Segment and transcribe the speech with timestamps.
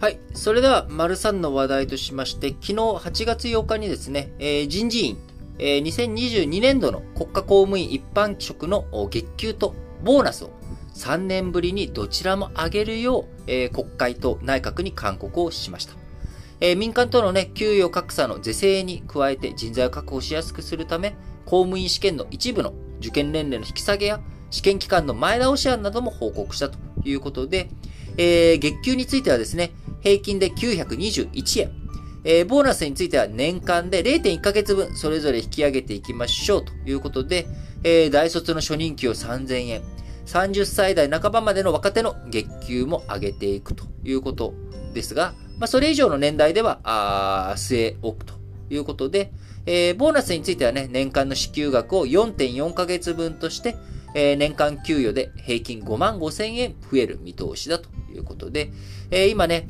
[0.00, 0.20] はい。
[0.32, 5.18] それでは、丸3の話題としまして、昨日8月8日にですね、えー、人事院、
[5.58, 9.74] えー、2022年度の国家公務員一般職の月給と
[10.04, 10.50] ボーナスを
[10.94, 15.94] 3年ぶりにどちらも上げるよう、えー、国会と内閣に勧告をしました。
[16.60, 24.20] えー、民間とのね、給与格差の是正に加えて人材を確保しやすくするため、公務員試験の一部の受験年齢の引き下げや
[24.52, 27.68] 試験期間の前倒し案なども報告したということで、
[28.16, 31.72] えー、月給についてはですね、平均で921円。
[32.24, 36.64] えー、ボーナスについては年間で0.1ヶ月分それぞれ引き上げていきましょう。
[36.64, 37.46] ということで、
[37.84, 39.82] えー、大卒の初任給を3000円、
[40.26, 43.74] 30歳代半ばまでの若手の月給も上げていく。
[43.74, 44.54] ということ
[44.94, 48.26] ですが、まあ、それ以上の年代では、あ据え置く。
[48.26, 48.34] と
[48.70, 49.32] いうことで、
[49.66, 53.76] えー、ボーナスについてはね、年間の支給額を4.4ヶ月分として、
[54.14, 57.78] えー、年間給与で平均5万5千円増える見通しだ。
[57.78, 58.70] ということで、
[59.10, 59.68] えー、今ね、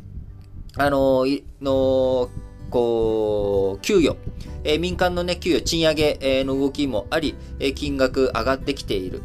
[0.79, 1.27] あの、
[1.61, 2.31] の
[2.71, 4.17] こう、給与、
[4.63, 9.23] えー、民間のね、給与、賃上げの動きもあり、え金額上がってきている、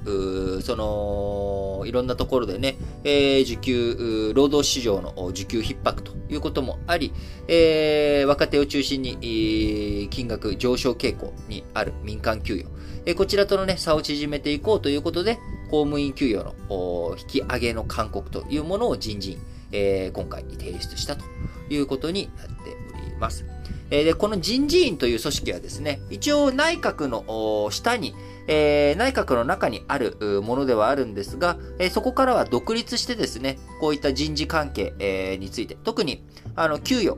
[0.62, 7.14] その、いろんなところでね、え受給、労働市場の受給逼迫ということもあり、
[7.48, 12.66] えー、若手を中心に、金額上昇傾向にある民間給与、
[13.06, 15.36] えこちらとのね、差を縮めていこうということで、
[15.70, 19.40] 公務員給与の引き上げの勧告というものを人事院、
[19.74, 21.26] えー、今回提出したと
[21.70, 22.54] いうことになって
[22.94, 23.46] おります。
[23.90, 28.16] えで、この人事院という組織はですね、一応内閣の下に、
[28.48, 36.24] えー、内閣の中にあるものではあるんですが、えー、そこからは独立してですね、こういった人事関係、えー、について、特に、
[36.56, 37.18] あの、給与、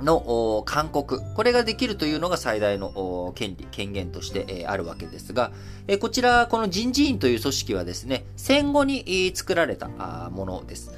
[0.00, 5.52] の勧告、これができるというのが最大の権利、権限としてあるわけですが、
[6.00, 10.92] こちら、この人事院という組織はですね、戦後に作られたものです。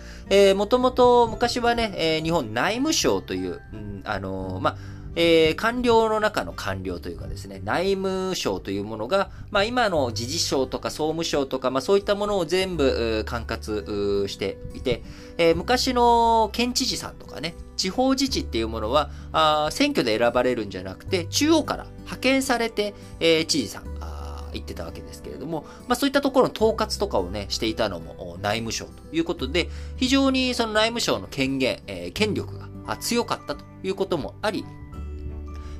[0.54, 3.60] もともと昔はね、日本内務省という、
[4.04, 4.76] あの、まあ、
[5.20, 15.02] えー、官僚の中の官僚というかですね、内務省というものが、まあ今の自治省とか総務省とか、まあそういったものを全部管轄していて、
[15.36, 23.84] えー、昔の県知事さんとかね、地方自治っていうものは、あ選挙で選ばれるんじゃなくて、中央から派遣されて、えー、知事さん、
[24.52, 34.64] 言ってたわけですけれども、まあそういったところの統括とかをね、していたのも内務省ということで、非常にその内務省の権限、えー、権力が強かったということもあり、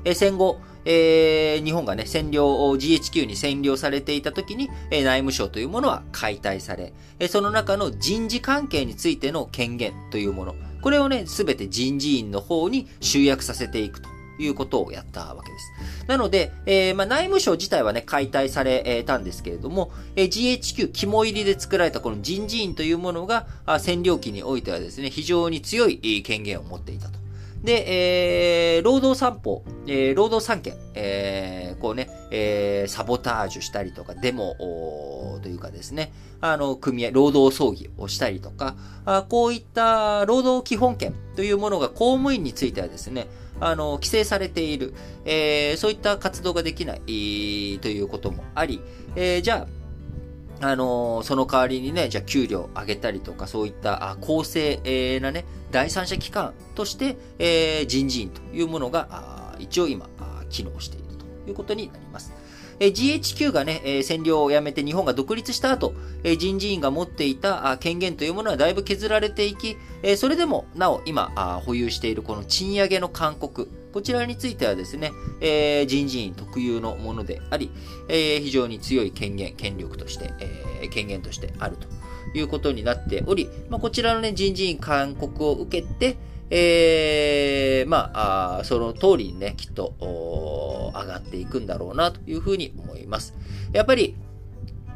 [0.05, 15.65] え戦後、えー、日本がね、占領、GHQ に占領されていた時に、え、内務省というものは解体され、え、その中の人事関係についての権限というもの、これをね、すべて人事院の方に集約させていくということをやったわけです。
[16.07, 27.18] なので、えー、まあ、内務省自体はね、解体されたんですけれども、えー、GHQ 肝入りで作られたこの人事院というものが、占領期においてはですね、非常に強い権限を持っていたと。
[27.63, 34.55] で、えー、労働三法、えー、労働三権、えー、こうね、えー、サボタージュしたりとか、デモ
[35.41, 38.75] というかですね、あの、組合、労働争議をしたりとか、
[39.05, 43.27] あこういった労働基本権というものが公務員についてはですね、
[43.59, 44.93] あの、規制されている、
[45.25, 48.81] えー、そういった活動ができない、ということもあり、
[49.15, 49.78] えー、じゃあ、
[50.61, 62.33] あのー、その代わりにね、じゃあ給料上げたりとか、そういったあ公正なね、第三者機関として、えー、人事院というものが、一応今あ、機能しているということになります。
[62.79, 65.93] え GHQ がね、え占領をやめて日本が独立した後、
[66.23, 71.29] え人事院が持っていた権限というものはだいぶ削られていき、えそれでもなお今
[71.65, 75.11] 保有しているこの賃上げの勧告、こちらについてはですね、
[75.41, 77.71] えー、人事院特有のものであり、
[78.07, 81.87] えー、非常に強い権限、権力として、えー、権限としてあると
[82.37, 86.17] いうことになっており、まあ、こちらのね、人事院勧告を受けて、
[86.51, 88.11] えー、ま
[88.59, 93.35] あ、その通りにね、きっと、上がっていくんだろうな、というふうに思います。
[93.71, 94.15] やっぱり、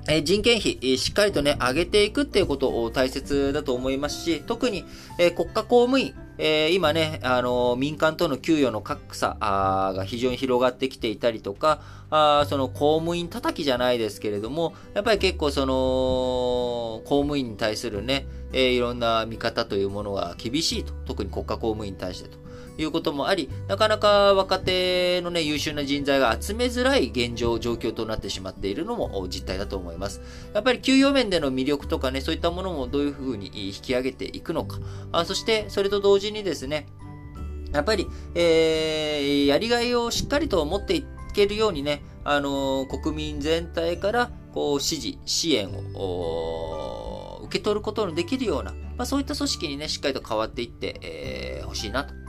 [0.08, 4.84] え人件費、しっかりとね、上げていくっていうことを大切だと思いますし、特に、
[5.17, 20.94] え国家公務員、えー、今ね、あの、民間との給与の格差が非常に広がってきていたりとか、あその公務員叩きじゃないですけれども、やっぱり結構その、公務員に対するね、えー、いろんな見方というものが厳しいと。
[21.06, 22.42] 特に国家公務員に対してと。
[22.78, 30.22] いうこともあり、なかなか若手のね、優秀な人材が集めづらい現状、状況となってしまっているのも実態だと思います。
[30.53, 34.79] やっぱり給与面での魅力とかね、そういったものもどういうふうに引き上げていくのか。
[35.11, 36.87] あそして、それと同時にですね、
[37.73, 52.22] やっぱり、えー、やりがいをしっかりと持っていけるようにね、あのー、国民全体から、こう、支持、支援を、受け取ることのできるような、まあ、そういった組織にね、しっかりと変わっていって、えー、しいなと。